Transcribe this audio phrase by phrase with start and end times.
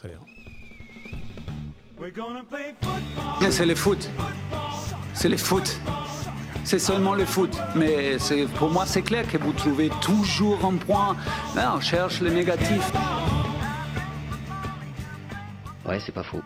[0.00, 0.18] Très bien.
[3.50, 4.08] C'est le foot.
[5.12, 5.78] C'est le foot.
[6.64, 7.54] C'est seulement le foot.
[7.76, 11.16] Mais c'est- pour moi, c'est clair que vous trouvez toujours un point.
[11.54, 12.90] Là, on cherche le négatif.
[15.86, 16.40] Ouais, c'est pas faux.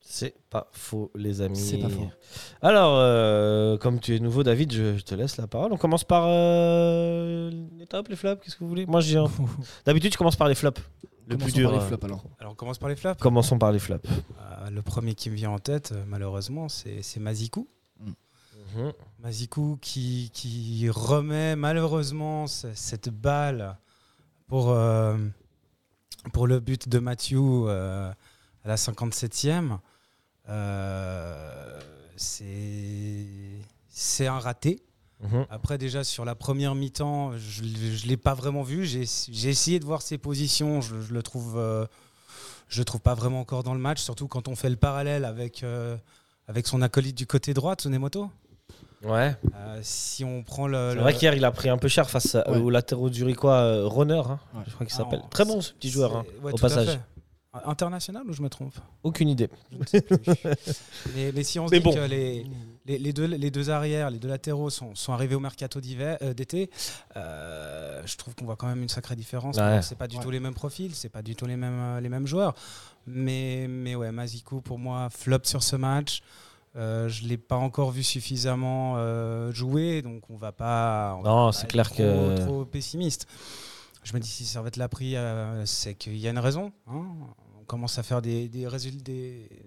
[0.00, 1.56] C'est pas faux, les amis.
[1.56, 2.10] C'est pas faux.
[2.60, 5.72] Alors, euh, comme tu es nouveau, David, je, je te laisse la parole.
[5.72, 8.84] On commence par euh, les tops, les flops, qu'est-ce que vous voulez?
[8.84, 9.30] Moi, j'ai un-
[9.86, 10.82] D'habitude, tu commences par les flops.
[11.30, 11.70] Le Commençons plus dur.
[11.70, 12.24] par les euh, flops, alors.
[12.40, 13.20] Alors on commence par les flops.
[13.22, 14.08] Commençons par les flops.
[14.08, 17.68] Euh, le premier qui me vient en tête, euh, malheureusement, c'est Mazikou.
[18.74, 18.92] Mhm.
[19.20, 23.76] Mazikou qui, qui remet malheureusement ce- cette balle
[24.46, 25.16] pour, euh,
[26.32, 28.10] pour le but de Mathieu euh,
[28.64, 29.78] à la 57e.
[30.48, 31.80] Euh,
[32.16, 33.26] c'est
[33.88, 34.82] c'est un raté.
[35.22, 35.46] Mhm.
[35.50, 38.84] Après, déjà, sur la première mi-temps, je ne l'ai pas vraiment vu.
[38.86, 39.02] J'ai
[39.48, 40.80] essayé de voir ses positions.
[40.80, 41.84] Je, je le trouve, euh,
[42.68, 45.24] je le trouve pas vraiment encore dans le match, surtout quand on fait le parallèle
[45.24, 45.96] avec, euh,
[46.48, 48.30] avec son acolyte du côté droit, Tsunemoto.
[49.02, 49.34] Ouais.
[49.54, 50.90] Euh, si on prend le.
[50.90, 52.56] C'est le- vrai qu'hier, il a pris un peu cher face Ouais.
[52.58, 54.62] au latéraux zurichois Runner, hein, Ouais.
[54.66, 55.22] je crois qu'il Ah, s'appelle.
[55.30, 56.98] Très bon ce petit joueur, hein, ouais, au passage.
[57.64, 59.48] International ou je me trompe Aucune idée.
[59.72, 60.18] Je ne sais plus.
[61.16, 61.92] mais, mais si on se Mais dit bon.
[61.94, 62.46] que les,
[62.86, 66.18] les, les deux, les deux arrières, les deux latéraux sont, sont arrivés au mercato d'hiver-
[66.22, 66.70] euh, d'été,
[67.16, 69.56] euh, je trouve qu'on voit quand même une sacrée différence.
[69.56, 69.82] Ouais.
[69.82, 70.22] C'est pas du Ouais.
[70.22, 72.54] tout les mêmes profils, c'est pas du tout les mêmes, euh, les mêmes joueurs.
[73.06, 76.20] Mais, mais ouais, Mazikou, pour moi, flop sur ce match.
[76.76, 81.16] Euh, je l'ai pas encore vu suffisamment euh, jouer, donc on va pas.
[81.18, 83.26] on va Non, pas c'est être clair trop, que- trop pessimiste.
[84.02, 86.72] Je me dis si Servette l'a pris, euh, c'est qu'il y a une raison.
[86.86, 87.06] hein.
[87.60, 88.66] On commence à faire des, des,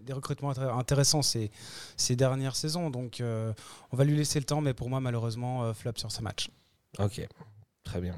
[0.04, 1.52] des, recrutements intér- intéressants ces,
[1.96, 3.54] ces dernières saisons, donc euh,
[3.94, 6.50] on va lui laisser le temps, mais pour moi, malheureusement, euh, flop sur ce match.
[7.00, 7.26] Ok,
[7.86, 8.16] très bien.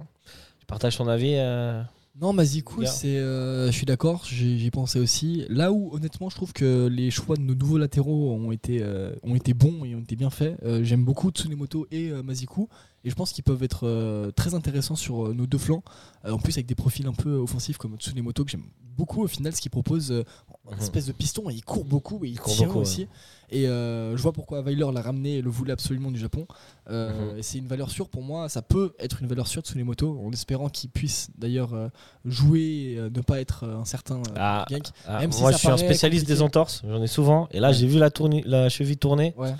[0.60, 1.84] Tu partages ton avis euh,
[2.22, 5.46] Non, Mazikou, c'est, euh, je suis d'accord, j'y pensais aussi.
[5.50, 9.14] Là où, honnêtement, je trouve que les choix de nos nouveaux latéraux ont été, euh,
[9.24, 10.58] ont été bons et ont été bien faits.
[10.64, 12.70] Euh, J'aime beaucoup Tsunemoto et Mazikou.
[13.04, 15.84] Et je pense qu'ils peuvent être très intéressants sur nos deux flancs.
[16.24, 18.64] En plus, avec des profils un peu offensifs comme Tsunemoto, que j'aime
[18.98, 20.24] beaucoup au final, ce qu'il propose,
[20.70, 20.82] une Mhm.
[20.82, 23.08] espèce de piston, et il court beaucoup et il, court tient beaucoup, aussi.
[23.52, 26.48] Et euh, je vois pourquoi Weiler l'a ramené et le voulait absolument du Japon.
[26.90, 28.50] Euh, et C'est une valeur sûre pour moi.
[28.50, 31.90] Ça peut être une valeur sûre de Tsunemoto, en espérant qu'il puisse d'ailleurs euh,
[32.26, 34.66] jouer, et, euh, ne pas être un certain Ah,
[35.08, 37.48] ah, Même si Moi, je suis un spécialiste des entorses, j'en ai souvent.
[37.52, 37.74] Et là, Ouais.
[37.76, 39.36] j'ai vu la, cheville tourner.
[39.38, 39.54] Ouais,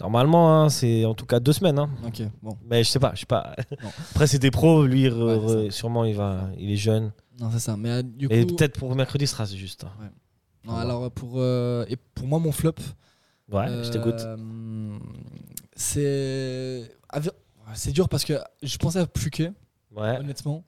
[0.00, 1.78] Normalement, hein, c'est en tout cas deux semaines.
[1.78, 1.88] hein.
[2.42, 2.56] bon.
[2.68, 3.54] Mais je sais pas, je sais pas.
[3.82, 3.88] Non.
[4.12, 7.12] Après, c'est des pros, lui, re- Ouais, re- sûrement, il, va, il est jeune.
[7.40, 7.76] Non, c'est ça.
[7.76, 9.84] Mais du coup, Et peut-être pour mercredi, ce sera juste.
[9.84, 10.10] hein.
[10.66, 12.74] Non, alors pour, euh, et pour moi, mon flop,
[13.52, 14.20] Ouais, je t'écoute.
[14.20, 14.98] Euh,
[15.76, 16.90] C'est.
[17.74, 19.50] C'est dur parce que je pensais à Pluquet,
[19.96, 20.18] Ouais.
[20.18, 20.64] honnêtement.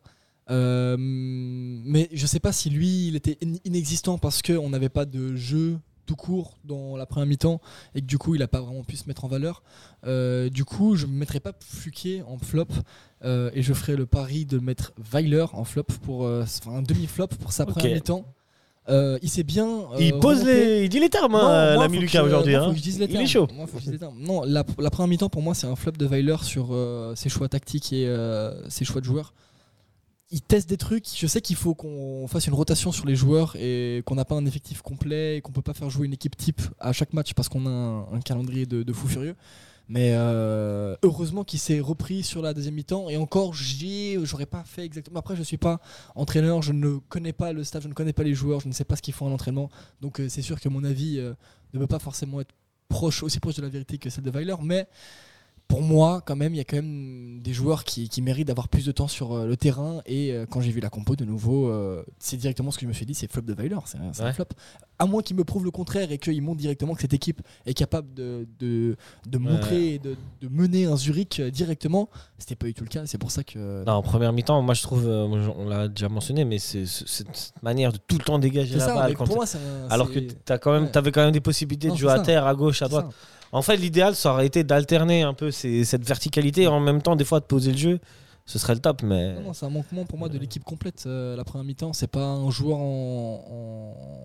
[0.50, 5.04] Euh, mais je sais pas si lui, il était in- inexistant parce qu'on n'avait pas
[5.04, 7.60] de jeu tout court dans la première mi-temps
[7.96, 9.62] et que du coup, il n'a pas vraiment pu se mettre en valeur.
[10.06, 12.66] Euh, du coup, je ne mettrai pas Pluquet en flop
[13.24, 17.26] euh, et je ferai le pari de mettre Weiler en flop pour euh, un demi-flop
[17.40, 18.24] pour sa première mi-temps.
[18.88, 19.66] Euh, il s'est bien.
[19.66, 20.84] euh, il pose les.
[20.84, 22.54] Il dit les termes, Non, hein, l'ami Lucas, aujourd'hui.
[22.54, 22.72] hein.
[23.06, 23.48] Il est chaud.
[23.54, 24.16] Moi, faut que je dise les termes.
[24.20, 27.28] Non, la, la première mi-temps, pour moi, c'est un flop de Weiler sur euh, ses
[27.28, 29.34] choix tactiques et euh, ses choix de joueurs.
[30.30, 31.06] Il teste des trucs.
[31.16, 34.34] Je sais qu'il faut qu'on fasse une rotation sur les joueurs et qu'on n'a pas
[34.34, 37.32] un effectif complet et qu'on peut pas faire jouer une équipe type à chaque match
[37.34, 39.36] parce qu'on a un, un calendrier de, de fou furieux.
[39.88, 43.08] Mais euh, heureusement qu'il s'est repris sur la deuxième mi-temps.
[43.08, 45.20] Et encore, j'aurais pas fait exactement.
[45.20, 45.80] Après, je suis pas
[46.14, 48.72] entraîneur, je ne connais pas le staff, je ne connais pas les joueurs, je ne
[48.72, 49.70] sais pas ce qu'ils font en entraînement.
[50.00, 51.34] Donc euh, c'est sûr que mon avis euh,
[51.72, 52.54] ne peut pas forcément être
[52.88, 54.56] proche, aussi proche de la vérité que celle de Weiler.
[54.62, 54.88] Mais
[55.68, 58.68] pour moi, quand même, il y a quand même des joueurs qui, qui méritent d'avoir
[58.68, 60.00] plus de temps sur euh, le terrain.
[60.06, 62.88] Et euh, quand j'ai vu la compo de nouveau, euh, c'est directement ce que je
[62.88, 63.78] me suis dit, c'est flop de Weiler.
[63.84, 64.44] C'est un, flop.
[64.98, 67.74] À moins qu'il me prouve le contraire et qu'il montre directement que cette équipe est
[67.74, 72.08] capable de, de, de montrer et de, de mener un Zurich directement.
[72.38, 73.04] C'était pas du tout le cas.
[73.06, 73.84] C'est pour ça que.
[73.84, 77.92] Non, en première mi-temps, moi je trouve, on l'a déjà mentionné, mais c'est cette manière
[77.92, 79.14] de tout le temps dégager la ça, balle.
[79.14, 79.44] pour moi,
[79.90, 80.96] alors que tu quand même, ouais.
[80.96, 83.06] avais quand même des possibilités Non, de jouer à terre, à gauche, à droite.
[83.10, 83.16] ça.
[83.52, 87.00] En fait, l'idéal, ça aurait été d'alterner un peu ces- cette verticalité et en même
[87.02, 88.00] temps, des fois, de poser le jeu.
[88.44, 89.34] Ce serait le top, mais.
[89.34, 91.04] Non, non, c'est un manquement pour moi de l'équipe complète.
[91.06, 94.24] euh, la première mi-temps, c'est pas un joueur en,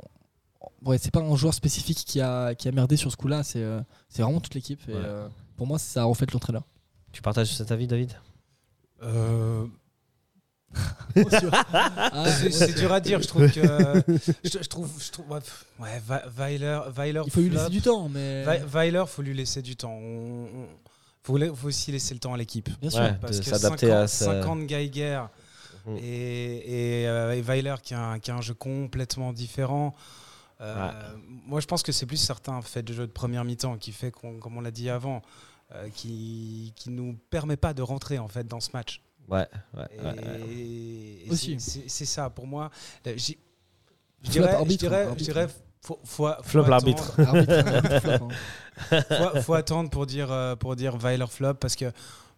[0.61, 3.43] en- ouais, c'est pas un joueur spécifique qui a qui a merdé sur ce coup-là.
[3.43, 4.81] C'est euh, c'est vraiment toute l'équipe.
[4.87, 4.99] Et Ouais.
[5.03, 5.27] euh,
[5.57, 6.63] pour moi, ça reflète l'entraîneur.
[7.11, 8.13] Tu partages cet avis, David?
[9.03, 9.65] Euh,
[11.73, 13.61] Ah, c'est dur à dire, je trouve que.
[14.43, 14.89] je, je trouve.
[14.99, 16.01] Je trouve ouais,
[16.37, 17.21] Weiler, Weiler.
[17.25, 19.93] il faut lui laisser du temps, mais Wei- Weiler, faut lui laisser du temps.
[19.93, 20.67] On, on-
[21.23, 22.69] faut, la- faut aussi laisser le temps à l'équipe.
[22.79, 22.99] bien sûr.
[23.01, 23.13] Ouais.
[23.21, 25.21] Parce que s'adapter 50, à sa- 50 Geiger
[25.97, 29.93] et, et, euh, et Weiler qui a, un, qui a un jeu complètement différent.
[30.61, 30.93] Euh, Ouais.
[31.47, 34.11] Moi, je pense que c'est plus certains faits de jeu de première mi-temps qui fait,
[34.11, 35.21] qu'on- comme on l'a dit avant,
[35.73, 39.01] euh, qui qui nous permet pas de rentrer en fait dans ce match.
[39.29, 40.49] Ouais, ouais, Et, ouais, ouais.
[40.49, 41.59] et Aussi.
[41.59, 42.69] c'est- ça pour moi.
[43.07, 43.37] Euh, Je dirais,
[44.23, 45.23] je dirais, je arbitre.
[45.33, 45.47] dirais,
[45.81, 47.15] faut, faut, faut Flop l'arbitre.
[47.19, 48.29] Hein.
[49.33, 51.91] faut, faut attendre pour dire, euh, pour dire Weiler flop parce que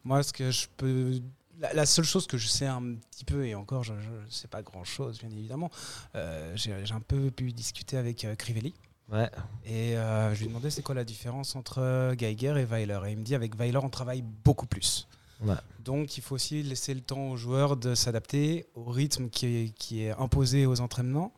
[0.03, 1.13] moi, ce que je peux.
[1.59, 3.99] La, la seule chose que je sais un petit peu, et encore, je ne
[4.29, 5.69] sais pas grand chose, bien évidemment,
[6.15, 8.73] euh, j'ai un peu pu discuter avec euh, Crivelli.
[9.11, 9.29] Ouais.
[9.65, 12.99] Et euh, je lui ai demandé c'est quoi la différence entre Geiger et Weiler.
[13.07, 15.07] Et il me dit avec Weiler, on travaille beaucoup plus.
[15.41, 15.55] Ouais.
[15.83, 19.69] Donc il faut aussi laisser le temps aux joueurs de s'adapter au rythme qui est,
[19.75, 21.33] qui est imposé aux entraînements.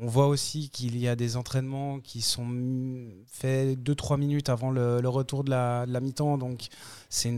[0.00, 2.48] On voit aussi qu'il y a des entraînements qui sont
[3.26, 6.36] faits 2-3 minutes avant le, le retour de la, mi-temps.
[6.38, 6.66] Donc
[7.08, 7.32] c'est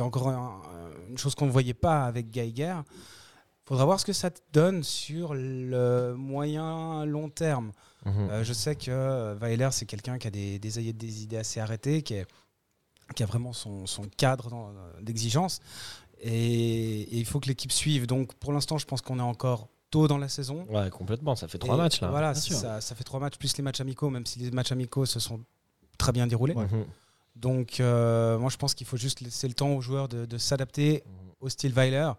[0.00, 0.60] encore un-
[1.08, 2.74] une chose qu'on ne voyait pas avec Geiger.
[2.84, 7.72] Il faudra voir ce que ça te donne sur le moyen long terme.
[8.04, 8.28] Mhm.
[8.30, 11.58] Euh, je sais que euh, Weiler, c'est quelqu'un qui a des, des, des idées assez
[11.60, 12.26] arrêtées, qui, est-
[13.14, 15.60] qui a vraiment son, son cadre dans- d'exigence.
[16.20, 18.06] Et, et il faut que l'équipe suive.
[18.06, 20.66] Donc pour l'instant, je pense qu'on est encore tôt dans la saison.
[20.68, 21.36] Ouais, complètement.
[21.36, 22.10] Ça fait trois Et matchs là.
[22.10, 25.06] Voilà, ça, ça fait trois matchs plus les matchs amicaux, même si les matchs amicaux
[25.06, 25.40] se sont
[25.98, 26.54] très bien déroulés.
[26.54, 26.84] Mhm.
[27.36, 30.38] Donc euh, moi, je pense qu'il faut juste laisser le temps aux joueurs de, de
[30.38, 31.04] s'adapter
[31.40, 32.10] au style Weiler.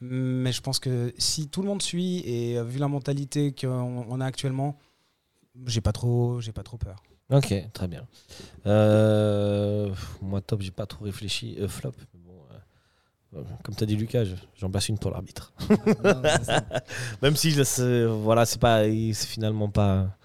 [0.00, 4.04] Mais je pense que si tout le monde suit et euh, vu la mentalité qu'on
[4.08, 4.76] on a actuellement,
[5.66, 7.02] j'ai pas trop, j'ai pas trop peur.
[7.30, 8.06] Ok, très bien.
[8.66, 11.56] Euh, moi, top, j'ai pas trop réfléchi.
[11.58, 11.92] Euh, flop.
[12.14, 12.34] Bon,
[13.34, 15.52] euh, comme tu as dit, Lucas, je- j'en place une pour l'arbitre.
[17.22, 17.50] Même si
[18.06, 20.16] voilà, c'est pas, c'est finalement pas.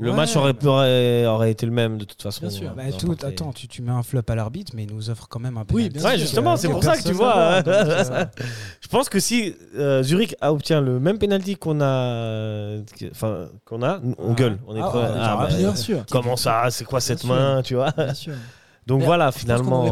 [0.00, 2.42] Le Ouais, match aurait, aurait, aurait été le même de toute façon.
[2.42, 2.70] Bien sûr.
[2.70, 5.26] euh, Bah, tout, attends, tu, tu mets un flop à l'arbitre, mais il nous offre
[5.28, 5.88] quand même un Oui, penalty.
[5.98, 6.20] bien Ouais, sûr.
[6.20, 7.62] justement, c'est pour ça que tu vois.
[7.62, 8.24] Donc, euh,
[8.80, 13.46] Je pense que si euh, Zurich a obtient le même penalty qu'on a, euh, enfin
[13.64, 14.34] qu'on a, on Ah.
[14.34, 14.58] gueule.
[14.68, 16.04] On est Ah, ouais, Ah, bah, Bien sûr.
[16.10, 17.90] comment ça C'est quoi cette main Tu vois?
[17.96, 18.34] Bien sûr.
[18.88, 19.84] Donc Mais voilà, finalement.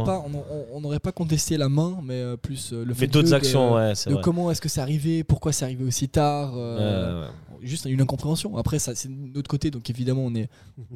[0.72, 3.34] on- n'aurait pas contesté la main, mais euh, plus euh, le fait Mais d'autres de-
[3.34, 4.22] actions, de, ouais, c'est de vrai.
[4.22, 6.52] comment est-ce que c'est arrivé, pourquoi c'est arrivé aussi tard.
[6.56, 7.28] euh, Ouais.
[7.62, 8.56] Juste une incompréhension.
[8.58, 10.48] Après, ça, c'est de notre côté, donc évidemment, on est,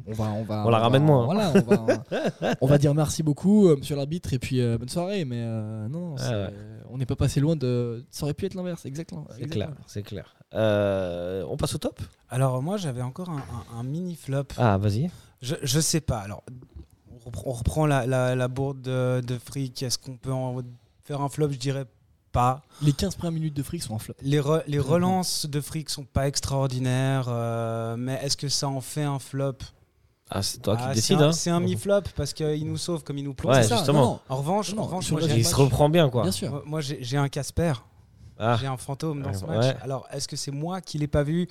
[0.07, 1.25] on va, on va, On la va- ramène moins, hein.
[1.25, 4.87] Voilà, on va, on va dire merci beaucoup, euh, Monsieur l'arbitre, et puis euh, bonne
[4.89, 5.25] soirée.
[5.25, 6.53] Mais euh, non, c'est- ouais.
[6.91, 8.05] on n'est pas passé loin de.
[8.11, 9.25] Ça aurait pu être l'inverse, exactement.
[9.31, 9.65] C'est exactement.
[9.65, 10.35] clair, c'est clair.
[10.53, 11.99] Euh, on passe au top?
[12.29, 14.43] Alors moi, j'avais encore un, un- un mini flop.
[14.57, 15.09] Ah, vas-y.
[15.41, 16.19] Je, je sais pas.
[16.19, 16.43] Alors,
[17.25, 19.83] on reprend, la, la, la bourde de, de fric.
[19.83, 20.61] Est-ce qu'on peut en
[21.03, 21.51] faire un flop?
[21.51, 21.85] Je dirais
[22.31, 22.61] pas.
[22.81, 24.13] Les 15 premières minutes de fric sont un flop.
[24.21, 29.03] Les, re- relances de fric sont pas extraordinaires, euh, mais est-ce que ça en fait
[29.03, 29.57] un flop?
[30.29, 31.21] Ah, c'est toi Ah, qui c'est décides.
[31.21, 31.33] un- hein.
[31.33, 33.53] C'est un, mi-flop parce qu'il nous sauve comme il nous plonge.
[33.55, 33.99] Ouais, C'est ça, justement.
[34.01, 36.23] non, non, En revanche, Non, en revanche moi, Il se reprend bien, quoi.
[36.23, 36.63] bien sûr.
[36.65, 37.73] moi, j'ai un Casper.
[38.39, 39.57] Ah, J'ai un fantôme dans ce Ouais.
[39.57, 39.75] match.
[39.81, 41.47] Alors, est-ce que c'est moi qui l'ai pas vu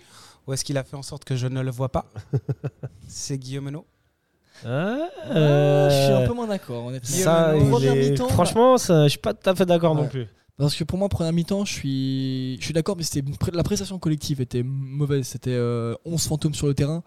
[0.46, 2.06] ou est-ce qu'il a fait en sorte que je ne le vois pas?
[3.06, 3.86] C'est Guillaume Menot.
[4.66, 7.08] Ah, Euh, je suis un peu moins d'accord, honnêtement.
[7.08, 9.94] ça, Guillaume il Première est- mi-temps, Franchement, ça, je suis pas tout à fait d'accord
[9.94, 10.02] Ouais.
[10.02, 10.26] non plus.
[10.58, 13.24] Parce que pour moi, première mi-temps, je suis, je suis d'accord, mais c'était
[13.54, 15.26] la prestation collective était mauvaise.
[15.26, 17.02] C'était euh, 11 fantômes sur le terrain.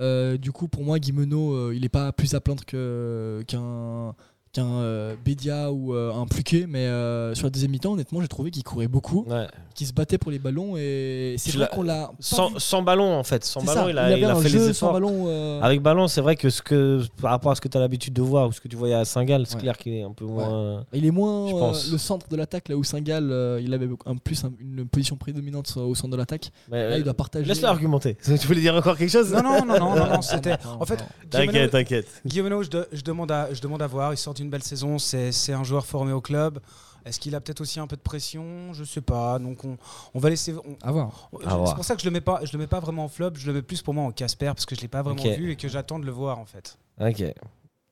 [0.00, 4.14] Euh, du coup, pour moi, Guimeno, euh, il n'est pas plus à plaindre que- qu'un
[4.58, 6.66] qu'un euh, Bédia ou euh, un Pluquet.
[6.68, 9.46] Mais euh, sur la deuxième mi-temps, honnêtement, j'ai trouvé qu'il courait beaucoup, Ouais.
[9.74, 10.76] qu'il se battait pour les ballons.
[10.76, 12.10] Et c'est vrai qu'on l'a.
[12.20, 13.44] Sans, ballon, en fait.
[13.44, 14.92] Sans ballon, ça, il a, avait il a un fait jeu les sans efforts.
[14.94, 15.24] ballon.
[15.28, 17.80] euh, Avec ballon, c'est vrai que, ce que par rapport à ce que tu as
[17.80, 19.60] l'habitude de voir ou ce que tu voyais à Saint-Gall, c'est Ouais.
[19.62, 20.84] clair qu'il est un peu moins.
[20.92, 21.90] Il est moins Je euh, pense.
[21.92, 25.16] le centre de l'attaque, là où Saint-Gall, euh, il avait un, plus un- une position
[25.16, 26.50] prédominante au centre de l'attaque.
[26.70, 27.46] Mais, Là, il doit partager.
[27.46, 28.16] Laisse-le argumenter.
[28.24, 29.32] Tu voulais dire encore quelque chose?
[29.32, 30.54] Non, non, non, non, non, non, c'était.
[30.78, 32.06] En fait, T'inquiète, t'inquiète.
[32.26, 34.12] Guillaume je, de- je demande à, je demande à voir.
[34.14, 34.98] Il sort d'une belle saison.
[34.98, 36.60] C'est un joueur formé au club.
[37.04, 38.72] Est-ce qu'il a peut-être aussi un peu de pression?
[38.74, 39.38] Je sais pas.
[39.38, 39.78] Donc on,
[40.14, 40.54] on va laisser.
[40.54, 41.28] on- À voir.
[41.66, 42.40] c'est pour ça que je le mets pas.
[42.44, 43.30] Je le mets pas vraiment en flop.
[43.34, 45.52] Je le mets plus pour moi en Casper parce que je l'ai pas vraiment vu
[45.52, 46.78] et que j'attends de le voir en fait.
[47.00, 47.24] Ok.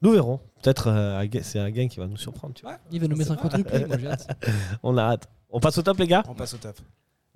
[0.03, 0.41] Nous verrons.
[0.63, 2.53] Peut-être euh, c'est Hagen qui va nous surprendre.
[2.53, 2.77] Tu vois.
[2.91, 4.29] Il va nous mettre un quadruplé, moi j'ai hâte.
[4.83, 5.29] On a hâte.
[5.51, 6.23] On passe au top, les gars?
[6.29, 6.79] On passe au top.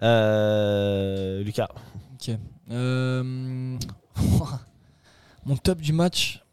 [0.03, 1.69] Euh, Lucas.
[2.15, 2.37] Ok.
[2.71, 3.79] Euh,
[5.47, 6.45] Mon top du match.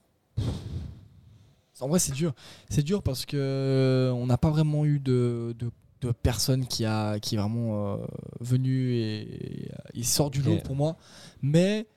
[1.82, 2.34] En vrai, c'est dur.
[2.70, 5.70] C'est dur parce que euh, on n'a pas vraiment eu de, de,
[6.02, 7.98] de personne qui, a, qui est vraiment euh,
[8.40, 10.96] venu et, il sort du lot pour moi.
[11.42, 11.88] Mais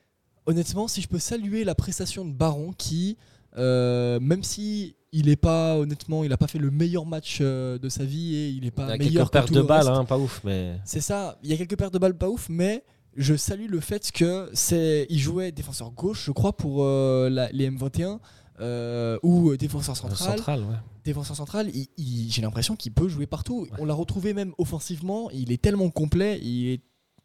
[0.45, 3.17] honnêtement, si je peux saluer la prestation de Baron qui,
[3.57, 7.77] euh, même si il est pas honnêtement, il n'a pas fait le meilleur match euh,
[7.77, 9.59] de sa vie et il n'est pas Il y a meilleur quelques que pertes de
[9.59, 10.79] le balles, hein, pas ouf, mais.
[10.85, 11.37] C'est ça.
[11.43, 12.83] Il y a quelques pertes de balles pas ouf, mais
[13.17, 15.05] je salue le fait que c'est.
[15.09, 18.19] Il jouait défenseur gauche, je crois, pour euh, la- les M21.
[18.61, 20.17] Euh, ou défenseur central.
[20.37, 20.75] Central, ouais.
[21.03, 23.67] Défenseur central, il- il- j'ai l'impression qu'il peut jouer partout.
[23.79, 25.29] On l'a retrouvé même offensivement.
[25.31, 26.39] Il est tellement complet.
[26.41, 26.81] Il, est-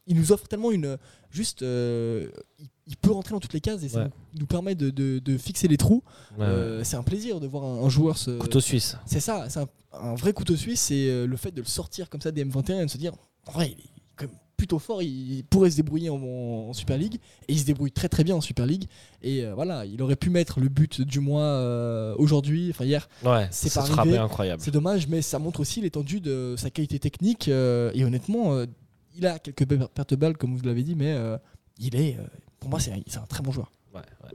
[0.06, 0.96] il nous offre tellement une.
[1.30, 1.62] Juste.
[1.62, 2.28] euh,
[2.58, 4.10] il, il peut rentrer dans toutes les cases et ça Ouais.
[4.38, 6.02] nous, permet de, de- de fixer les trous.
[6.38, 8.30] Euh, c'est un plaisir de voir un, un joueur se.
[8.38, 8.96] Couteau suisse.
[9.06, 10.80] C'est ça, c'est un, un vrai couteau suisse.
[10.80, 13.12] C'est euh, le fait de le sortir comme ça des M21 et de se dire,
[13.46, 13.95] en vrai, il est
[14.56, 15.02] plutôt fort.
[15.02, 17.16] Il pourrait se débrouiller en, en Super League
[17.48, 18.84] et il se débrouille très très bien en Super League.
[19.22, 23.08] Et euh, voilà, il aurait pu mettre le but du mois euh, aujourd'hui, enfin hier.
[23.24, 24.18] Ouais, C'est pas arrivé.
[24.18, 24.62] incroyable.
[24.62, 27.48] C'est dommage, mais ça montre aussi l'étendue de sa qualité technique.
[27.48, 28.66] euh, et honnêtement, euh,
[29.16, 31.38] il a quelques per- pertes de balles, comme vous l'avez dit, mais euh,
[31.78, 32.22] il est, euh,
[32.60, 33.70] pour moi, c'est un, très bon joueur.
[33.94, 34.30] Ouais, ouais.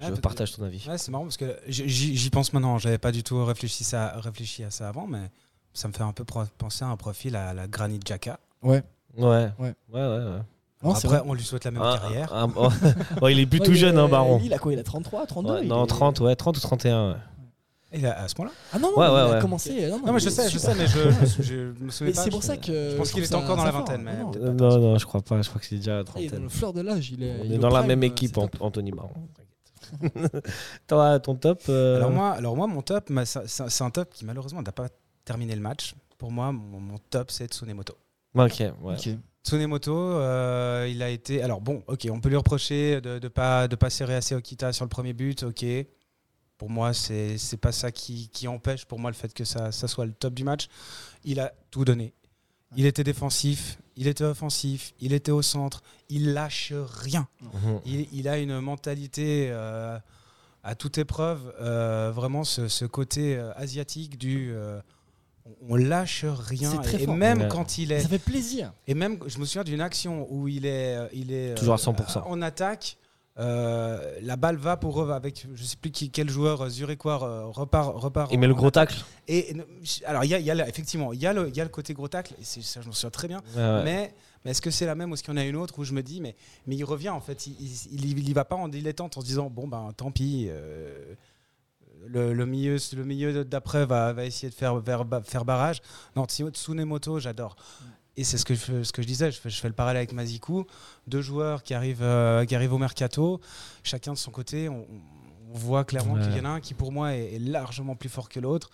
[0.00, 0.84] Ah, Je partage ton avis.
[0.88, 2.78] Ouais, c'est marrant parce que j'y pense maintenant.
[2.78, 5.30] J'avais pas du tout réfléchi, ça, réfléchi à ça avant, mais
[5.72, 8.38] ça me fait un peu penser à un profil à la Granit Xhaka.
[8.62, 8.84] Ouais.
[9.16, 9.74] Ouais, ouais, Ouais.
[9.92, 10.00] ouais.
[10.00, 10.22] ouais.
[10.82, 11.26] Non, c'est Après, vrai.
[11.28, 12.28] on lui souhaite la même Ah, carrière.
[12.32, 12.46] ah,
[13.30, 14.38] il est plus Ouais, tout jeune, hein, Baron.
[14.44, 16.60] Il a quoi Il a 33, 32 Ouais, il non, est- 30, ouais, 30 ou
[16.60, 17.10] 31.
[17.12, 17.16] ouais.
[17.96, 19.40] Il a- à ce point-là Ah non, non, Ouais, il ouais, a ouais.
[19.40, 19.88] commencé.
[19.88, 20.98] Non, Non, mais je sais, je sais, mais je,
[21.42, 21.54] je, je
[21.84, 22.22] me souviens Mais pas.
[22.24, 22.90] c'est pour je- ça que.
[22.90, 24.40] je pense qu'il était encore dans la vingtaine, mais Non, non.
[24.42, 25.40] Euh, Non, non, je crois pas.
[25.40, 26.42] Je crois que c'est déjà à la Il est dans trentaine.
[26.42, 27.10] le fleur de l'âge.
[27.12, 28.60] Il est, On il est au dans la prime, même euh, équipe, c'est Ant- top.
[28.62, 29.10] Anthony Baron.
[30.02, 30.42] t'inquiète.
[30.86, 34.12] Toi, ton top euh, Alors moi, alors moi, mon top, ça- ça- c'est un top
[34.12, 34.88] qui malheureusement n'a pas
[35.24, 35.94] terminé le match.
[36.18, 37.94] Pour moi, mon, mon top, c'est Tsunemoto.
[38.34, 38.96] Ok, ouais.
[39.44, 41.42] Tsunemoto, euh, il a été.
[41.42, 44.72] Alors bon, ok, on peut lui reprocher de ne pas, de pas serrer assez Okita
[44.72, 45.64] sur le premier but, ok.
[46.56, 49.70] Pour moi, c'est c'est pas ça qui, qui empêche pour moi le fait que ça,
[49.70, 50.68] ça soit le top du match.
[51.24, 52.14] Il a tout donné.
[52.76, 57.28] Il était défensif, il était offensif, il était au centre, il lâche rien.
[57.42, 57.80] Mhm.
[57.84, 59.98] Il, il a une mentalité euh,
[60.62, 64.80] à toute épreuve, euh, vraiment ce, ce côté asiatique du euh,
[65.68, 66.70] on lâche rien.
[66.70, 67.14] C'est très et fort.
[67.16, 67.48] même Ouais.
[67.48, 68.72] quand il est Ça fait plaisir.
[68.86, 71.74] et même, je me souviens d'une action où il est, euh, il est euh, Toujours
[71.74, 72.22] à 100%.
[72.26, 72.96] En attaque,
[73.38, 77.22] euh, la balle va pour eux avec, je sais plus qui, quel joueur euh, zurichois
[77.22, 78.32] euh, repart, repart.
[78.32, 79.04] Il met le gros tacle.
[79.28, 79.54] Et
[80.06, 81.70] alors il y a, y a effectivement, il y a le, il y a le
[81.70, 82.34] côté gros tacle.
[82.40, 83.38] Et ça, je m'en souviens très bien.
[83.56, 83.82] Ouais.
[83.84, 85.78] Mais, mais est-ce que c'est la même ou est-ce qu'il y en a une autre
[85.78, 86.36] où je me dis, mais,
[86.66, 89.20] mais il revient en fait, il, il, il- il y va pas en dilettante en
[89.20, 90.46] se disant, bon ben tant pis.
[90.48, 91.14] euh,
[92.06, 95.80] le, le milieu, le milieu d'après va, va essayer de faire, faire, faire barrage.
[96.16, 97.56] Non, Tsunemoto, j'adore.
[98.16, 99.98] Et c'est ce que, je, ce que je disais, je fais, je fais le parallèle
[99.98, 100.66] avec Mazikou.
[101.08, 103.40] Deux joueurs qui arrivent, euh, qui arrivent au mercato,
[103.82, 104.68] chacun de son côté.
[104.68, 104.86] On,
[105.52, 106.22] on voit clairement Ouais.
[106.22, 108.70] qu'il y en a un qui, pour moi, est, est largement plus fort que l'autre.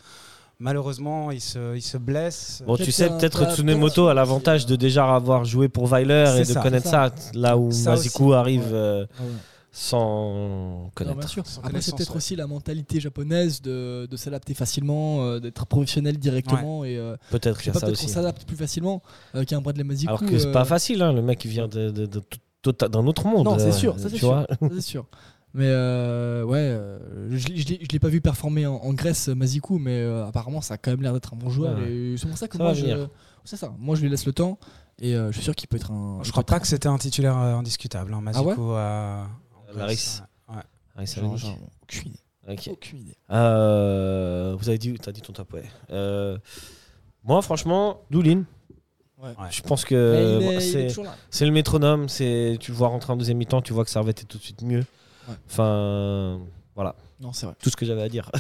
[0.59, 2.63] Malheureusement, il se, il se blesse.
[2.67, 6.45] Bon, tu sais, peut-être Tsunemoto a l'avantage de déjà avoir joué pour Weiler et de
[6.45, 8.35] ça, connaître ça, là où Ça Mazikou aussi.
[8.37, 8.75] arrive Ouais.
[8.75, 9.27] euh, Ouais.
[9.73, 11.19] Sans Non, connaître.
[11.19, 11.47] bien sûr.
[11.47, 12.17] Sans Après, c'est peut-être ouais.
[12.17, 16.85] aussi la mentalité japonaise de, de s'adapter facilement, euh, d'être professionnel directement.
[16.85, 18.13] Et euh, Peut-être qu'il sais y a pas, ça peut-être qu'on aussi.
[18.13, 19.03] s'adapte plus facilement
[19.35, 20.09] euh, qu'un Bradley Mazikou.
[20.09, 22.23] Alors que c'est euh, pas facile, hein, le mec vient de, de- de
[22.89, 23.45] d'un autre monde.
[23.47, 24.29] Non, c'est sûr, ça c'est sûr.
[24.29, 24.47] vois.
[24.49, 25.07] ça, c'est sûr.
[25.55, 26.79] Mais euh, ouais,
[27.31, 30.75] je l'ai- je l'ai pas vu performer en, en Grèce, Mazikou, mais euh, apparemment ça
[30.75, 31.77] a quand même l'air d'être un bon joueur.
[31.79, 32.15] Ouais.
[32.19, 33.07] C'est pour ça que Ça moi, je,
[33.45, 33.73] ça.
[33.79, 34.59] Moi, je lui laisse le temps
[35.01, 36.19] et euh, je suis sûr qu'il peut être un.
[36.23, 38.13] Je crois pas que c'était un titulaire indiscutable.
[38.15, 38.55] Hein, Ah ouais?
[38.55, 38.73] Mazikou
[39.75, 40.23] Laris.
[40.49, 41.05] Ouais.
[41.05, 41.57] Venir.
[41.83, 42.21] aucune idée.
[42.49, 42.69] Ok.
[42.73, 43.17] Aucune idée.
[43.31, 45.65] Euh, vous avez dit, t'as dit ton top, ouais.
[45.91, 46.39] Euh,
[47.25, 48.45] moi, franchement, Doulin.
[49.19, 49.35] Ouais.
[49.51, 50.59] Je pense que
[51.31, 52.09] c'est le métronome.
[52.09, 54.43] C'est tu le vois rentrer en deuxième mi-temps, tu vois que Servette est tout de
[54.43, 54.85] suite mieux.
[55.29, 55.35] Ouais.
[55.47, 56.41] Enfin,
[56.75, 57.55] voilà, Non, c'est vrai.
[57.63, 58.31] tout ce que j'avais à dire.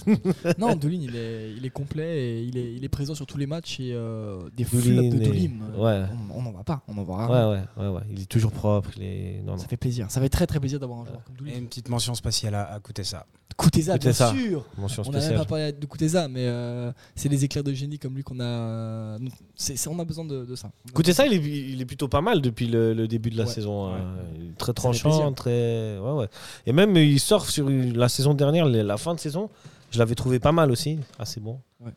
[0.58, 3.36] non, Dolin, il est, il est complet et il est, il est présent sur tous
[3.38, 5.62] les matchs et euh, des flops de Dolim.
[5.78, 6.02] ouais.
[6.34, 7.50] On n'en va pas, on en voit Ouais, rarement.
[7.50, 8.00] ouais, ouais, ouais.
[8.10, 8.90] Il est toujours propre.
[8.96, 9.58] Il est non, non.
[9.58, 10.06] Ça fait plaisir.
[10.10, 11.58] Ça fait très très plaisir d'avoir un joueur comme Et Doulin.
[11.58, 13.26] une petite mention spatiale à, à Kutesa.
[13.58, 14.64] Kuteza, bien sûr.
[14.78, 15.38] Mention On n'a même spéciale.
[15.38, 19.18] pas parlé de Kuteza, mais euh, c'est des éclairs de génie comme lui qu'on a.
[19.54, 20.68] c'est c'est- on a besoin de, de ça.
[20.84, 23.28] On a Écoutez ça, il est, il est plutôt pas mal depuis le, le début
[23.28, 23.50] de la Ouais.
[23.50, 23.88] saison.
[23.92, 23.98] Ouais.
[24.00, 24.14] hein.
[24.56, 25.98] Très tranchant, très.
[25.98, 26.28] Ouais, ouais.
[26.64, 29.50] Et même, il sort sur la saison dernière, la fin de saison.
[29.90, 31.60] Je l'avais trouvé pas mal aussi, assez bon.
[31.80, 31.92] Ouais.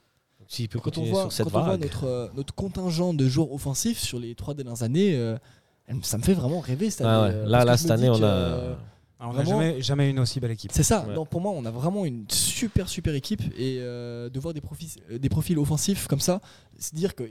[0.67, 1.81] Peut Quand on continuer voit, sur cette quand on voit vague.
[1.83, 5.37] notre, euh, notre contingent de joueurs offensifs sur les trois dernières années, euh,
[6.03, 7.29] ça me fait vraiment rêver cette année.
[7.29, 7.35] ouais.
[7.39, 8.27] euh, Là, là cette année, on que, a.
[8.27, 8.75] euh,
[9.19, 10.71] Alors, on n'a jamais, jamais une aussi belle équipe.
[10.73, 11.05] C'est ça.
[11.07, 11.15] Ouais.
[11.15, 14.61] Donc pour moi, on a vraiment une super super équipe et euh, de voir des
[14.61, 16.39] profils, des profils offensifs comme ça,
[16.77, 17.29] c'est dire qu'il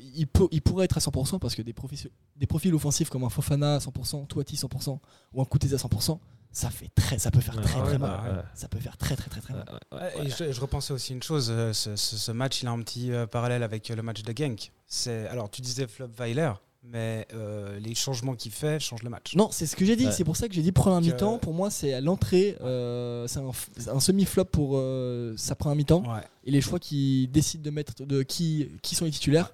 [0.51, 3.75] il pourrait être à 100% parce que des profils, des profils offensifs comme un Fofana
[3.75, 4.99] à 100%, Touati 100%
[5.35, 6.19] ou un Koutez à 100%,
[6.53, 8.37] ça fait très, ça peut faire Ouais, très ouais, très bah, mal.
[8.37, 8.43] ouais.
[8.55, 9.65] Ça peut faire très très très très mal.
[9.93, 10.27] Ouais, ouais, Ouais, ouais.
[10.27, 12.81] et je, je repensais aussi une chose, euh, ce, ce- ce match il a un
[12.81, 14.71] petit euh, parallèle avec euh, le match de Genk.
[14.87, 16.53] C'est alors tu disais Flop Weiler,
[16.85, 19.35] mais euh, les changements qu'il fait changent le match.
[19.37, 20.07] Non, c'est ce que j'ai dit.
[20.07, 20.13] Ouais.
[20.13, 21.35] C'est pour ça que j'ai dit première Donc, mi-temps.
[21.37, 22.57] euh, Pour moi, c'est à l'entrée.
[22.61, 23.51] euh, c'est un,
[23.95, 26.03] un semi-flop pour euh, sa première mi-temps.
[26.03, 26.21] Ouais.
[26.45, 29.53] et les choix qui décident de mettre de qui, qui sont les titulaires.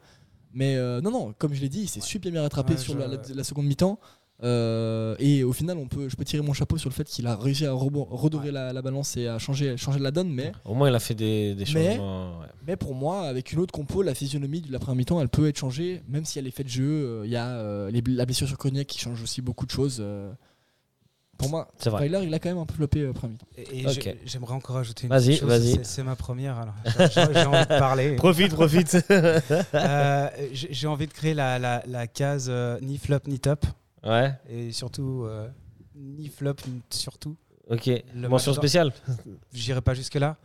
[0.54, 2.94] Mais euh, non, non, comme je l'ai dit, il s'est super bien rattrapé Ouais, sur
[2.94, 4.00] je- la, la- la seconde mi-temps.
[4.44, 7.26] Euh, et au final, on peut, je peux tirer mon chapeau sur le fait qu'il
[7.26, 10.30] a réussi à redorer la, la balance et à changer, changer la donne.
[10.30, 12.38] Mais, Au moins, il a fait des, des Mais- changements.
[12.40, 12.46] ouais.
[12.66, 15.48] mais pour moi, avec une autre compo, la physionomie de la première mi-temps, elle peut
[15.48, 16.84] être changée, même si elle est faite de jeu.
[16.88, 19.72] euh, Il y a euh, les la blessure sur Cognac qui change aussi beaucoup de
[19.72, 19.98] choses.
[20.00, 20.30] euh.
[21.36, 21.68] Pour moi.
[21.86, 23.46] Weiler, il a quand même un peu floppé euh, première mi-temps.
[23.72, 25.48] Et, et j'aimerais encore ajouter une petite chose.
[25.48, 25.72] vas-y.
[25.72, 26.74] C'est- C'est ma première, alors
[27.12, 28.16] j'ai envie de parler.
[28.16, 28.96] Profite, profite.
[29.10, 33.66] Euh, j'ai j'ai envie de créer la, la, la case euh, ni flop ni top.
[34.04, 35.48] Ouais, Et surtout, euh,
[35.94, 37.36] ni flop, ni surtout.
[37.68, 37.86] ok.
[38.14, 38.92] Le Mention match- spéciale.
[39.52, 40.36] J'irai pas jusque-là.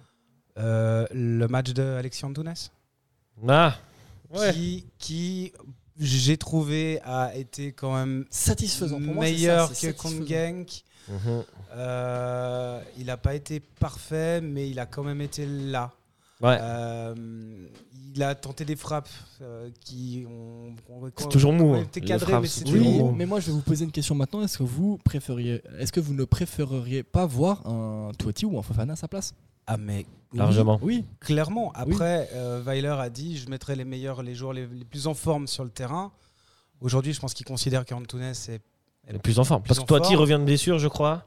[0.58, 2.54] Euh, le match de Alexis Antunes,
[3.48, 3.76] Ah,
[4.32, 4.54] ouais.
[4.54, 5.52] qui, qui
[6.00, 9.00] j'ai trouvé, a été quand même Satisfaisant.
[9.02, 10.28] Pour moi, c'est ça, meilleur que contre.
[10.28, 10.84] Genk.
[11.10, 11.44] Mhm.
[11.76, 15.92] Euh, il n'a pas été parfait, mais il a quand même été là.
[16.44, 16.58] Ouais.
[16.62, 17.16] Euh,
[18.16, 19.10] il a tenté des frappes
[19.42, 21.88] euh, qui ont, ont- C'est toujours mou, hein.
[22.20, 23.12] frappes, mais c'est toujours mou.
[23.12, 24.44] mais moi je vais vous poser une question maintenant.
[24.44, 28.62] Est-ce que vous préfériez, est-ce que vous ne préféreriez pas voir un Toiti ou un
[28.62, 29.34] Fofana à sa place?
[29.66, 30.78] Ah, mais Largement.
[30.82, 31.06] Oui.
[31.22, 31.72] clairement.
[31.74, 35.14] Après, euh, Weiler a dit je mettrai les meilleurs, les joueurs les, les plus en
[35.14, 36.12] forme sur le terrain.
[36.82, 38.62] Aujourd'hui, je pense qu'il considère qu'Antunes est.
[39.10, 39.64] Le plus en forme.
[39.64, 41.26] Parce que Toiti revient de blessure, je crois.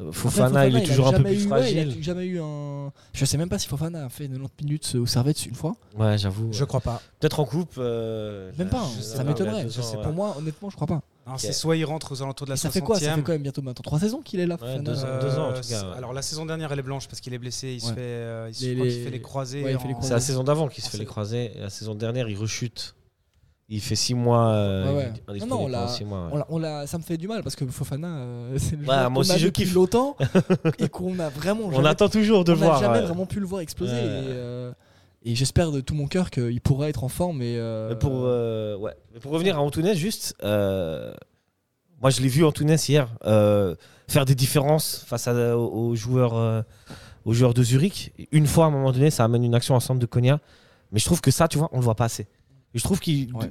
[0.00, 1.96] Euh, Après, Fofana, il est toujours un peu plus eu- ouais, il fragile.
[2.00, 2.92] a jamais eu un.
[3.12, 5.76] Je sais même pas si Fofana a fait 90 minutes au Servette une fois.
[5.96, 6.48] Ouais, j'avoue.
[6.52, 7.00] Je crois pas.
[7.20, 7.74] Peut-être en coupe.
[7.78, 8.80] euh, Même pas.
[8.80, 8.88] hein.
[8.96, 9.68] je sais ça m'étonnerait.
[9.70, 10.12] sais ans, Pour ouais.
[10.12, 11.00] moi, honnêtement, je crois pas.
[11.26, 12.72] Non, C'est soit il rentre aux alentours de la Et ça 60e.
[12.72, 12.98] fait quoi?
[12.98, 14.58] Ça fait quand même bientôt maintenant trois saisons qu'il est là.
[14.60, 15.06] Ouais, deux ans.
[15.22, 15.96] deux ans, en tout cas, Euh, ouais.
[15.96, 17.68] Alors la saison dernière, elle est blanche parce qu'il est blessé.
[17.74, 17.94] Il se Ouais.
[17.94, 19.62] fait, euh, il se- Les- fait les croisés.
[19.62, 21.52] ouais, en- C'est la saison d'avant qu'il se fait les croisés.
[21.56, 22.94] Et la saison dernière, il rechute.
[23.70, 24.48] Il fait 6 mois.
[24.48, 25.12] euh, Ouais, ouais.
[25.26, 26.30] indisponible Non, non, on six mois, ouais.
[26.32, 28.82] On l'a- on l'a- ça me fait du mal parce que Fofana, euh, c'est le
[28.84, 29.72] moi qu'on aussi, a je kiffe.
[29.74, 30.16] longtemps
[30.78, 32.80] et qu'on a vraiment On jamais attend toujours de on n'a voir.
[32.80, 33.04] jamais ouais.
[33.06, 33.94] vraiment pu le voir exploser.
[33.94, 34.72] Et, euh,
[35.24, 37.40] et j'espère de tout mon cœur qu'il pourra être en forme.
[37.40, 38.92] Et, Mais pour, ouais.
[39.14, 43.08] Mais pour revenir à Antunes, juste, moi je l'ai vu Antunes hier
[44.08, 46.64] faire des différences face à, aux, joueurs,
[47.24, 48.12] aux joueurs de Zurich.
[48.32, 50.38] Une fois, à un moment donné, ça amène une action en centre de Konya.
[50.92, 52.26] Mais je trouve que ça, tu vois, on le voit pas assez.
[52.74, 53.48] Je trouve qu'il, Ouais.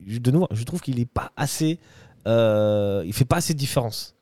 [0.00, 1.78] de, de nouveau, je trouve qu'il est pas assez,
[2.26, 4.14] euh, il fait pas assez de différence.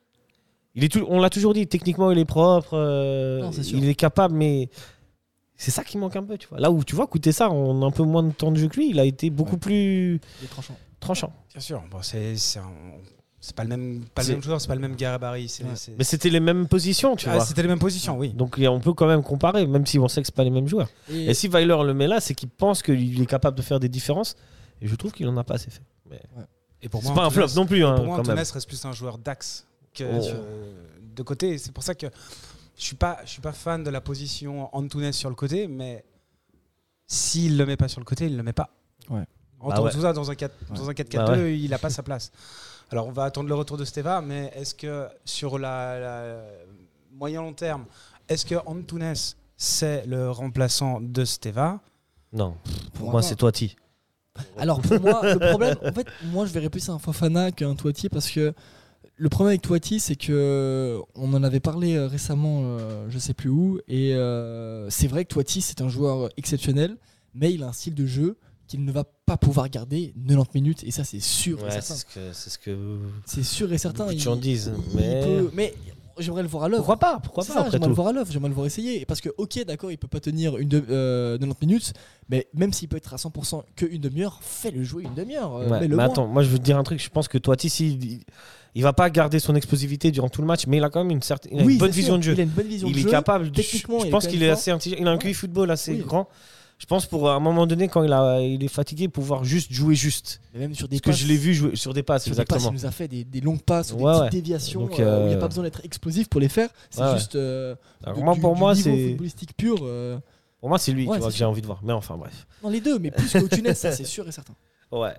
[0.74, 3.78] Il est tout- on l'a toujours dit, techniquement il est propre, euh, Non, c'est sûr.
[3.78, 4.68] il est capable, mais
[5.56, 6.58] c'est ça qui manque un peu, tu vois.
[6.60, 8.68] Là où tu vois, écoutez ça, on a un peu moins de temps de jeu
[8.68, 9.58] que lui, il a été beaucoup Ouais.
[9.58, 10.76] plus tranchant.
[11.00, 11.32] tranchant.
[11.50, 11.82] Bien sûr.
[11.90, 12.36] Bon, c'est
[13.44, 15.48] c'est pas le même, pas le même joueur, c'est pas le même gabarit.
[15.48, 15.70] c'est- Ouais.
[15.74, 17.44] c'est- Mais c'était les mêmes positions, tu Ah, vois.
[17.44, 18.30] C'était les mêmes positions, oui.
[18.30, 20.68] Donc on peut quand même comparer, même si on sait que c'est pas les mêmes
[20.68, 20.88] joueurs.
[21.10, 23.80] Et, Et si Weiler le met là, c'est qu'il pense qu'il est capable de faire
[23.80, 24.36] des différences.
[24.80, 25.82] Et je trouve qu'il en a pas assez fait.
[26.80, 28.92] Et pour C'est moi, pas un flop non plus, hein, Pour moi, reste plus un
[28.92, 30.24] joueur d'axe que Oh.
[30.34, 30.72] euh,
[31.14, 31.58] de côté.
[31.58, 32.06] C'est pour ça que
[32.76, 36.04] je suis pas, je suis pas fan de la position Antunes sur le côté, mais
[37.06, 38.70] s'il le met pas sur le côté, il le met pas.
[39.10, 39.24] Ouais.
[39.60, 39.92] En Bah tant- ouais.
[39.92, 42.32] tout ça, dans un 4 dans un 4-4-2, Bah il a pas sa place.
[42.92, 46.42] Alors on va attendre le retour de Steva, mais est-ce que sur la, la-
[47.14, 47.86] moyen long terme,
[48.28, 49.14] est-ce que Antunes
[49.56, 51.80] c'est le remplaçant de Steva?
[52.32, 52.54] Non,
[52.94, 53.76] pour moi, c'est Toiti.
[54.58, 58.08] Alors pour moi, le problème, en fait, moi je verrais plus un Fofana qu'un Toiti
[58.08, 58.52] parce que
[59.16, 63.34] le problème avec Toiti, c'est que on en avait parlé euh, récemment, euh, je sais
[63.34, 66.96] plus où, et euh, c'est vrai que Toiti c'est un joueur exceptionnel,
[67.34, 70.84] mais il a un style de jeu qu'il ne va pas pouvoir garder 90 minutes,
[70.84, 71.80] et ça c'est sûr et certain.
[71.82, 74.06] c'est ce que, c'est ce que C'est sûr et certain.
[74.10, 74.72] il- disent.
[74.92, 75.74] il Mais peut- mais
[76.18, 76.82] j'aimerais le voir à l'œuvre.
[76.84, 79.04] pourquoi pas Pourquoi pas j'aimerais le voir à l'œuvre, j'aimerais le voir essayer.
[79.06, 81.92] Parce que, ok, d'accord, il peut pas tenir une de- euh, 90 minutes,
[82.28, 85.56] mais même s'il peut être à 100% que une demi-heure, fais-le jouer une demi-heure.
[85.56, 86.04] euh, Ouais, mais moins.
[86.04, 87.02] attends, moi je veux te dire un truc.
[87.02, 88.20] Je pense que Toiti, si, il,
[88.74, 91.10] il va pas garder son explosivité durant tout le match, mais il a quand même
[91.10, 92.32] une certaine, Oui, une bonne vision sûr, de jeu.
[92.34, 93.10] Il a une bonne vision il de est jeu.
[93.10, 93.50] capable.
[93.50, 95.00] de- techniquement, je pense qu'il est assez intelligent.
[95.00, 95.18] Il a un.
[95.18, 95.98] QI football assez Oui.
[95.98, 96.28] grand.
[96.82, 99.72] Je pense pour à un moment donné, quand il, a, il est fatigué, pouvoir juste
[99.72, 100.40] jouer juste.
[100.52, 102.44] Mais même sur des Parce que je l'ai vu jouer sur des passes, sur des
[102.44, 102.70] passes, exactement.
[102.76, 104.30] il nous a fait des, des longues passes ou des Ouais, petites ouais.
[104.30, 106.68] déviations Donc, euh, où il n'y a euh, pas besoin d'être explosif pour les faire.
[106.90, 107.36] C'est Ouais, juste.
[107.36, 109.76] euh, Alors du- moi, du- pour du moi, c'est footballistique pur.
[109.82, 110.18] euh,
[110.58, 111.78] pour moi c'est lui Ouais, tu vois, c'est que j'ai envie de voir.
[111.84, 112.48] Mais enfin bref.
[112.64, 114.54] Dans les deux, mais plus qu'au Tunis, ça c'est sûr et certain.
[114.90, 115.14] Ouais.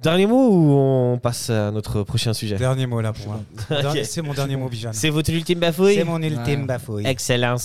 [0.00, 2.54] Dernier mot ou on passe à notre prochain sujet?
[2.54, 3.40] Dernier mot là pour moi.
[4.04, 4.90] C'est mon dernier mot, Bijan.
[4.92, 5.96] C'est votre ultime bafouille?
[5.96, 6.66] C'est mon ultime Ouais.
[6.66, 7.04] bafouille.
[7.04, 7.56] Excellence.